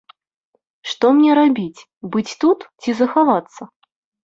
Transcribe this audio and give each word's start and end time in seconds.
Што 0.93 1.05
мне 1.17 1.31
рабіць, 1.41 1.85
быць 2.17 2.37
тут 2.47 2.59
ці 2.83 2.99
захавацца? 3.05 3.71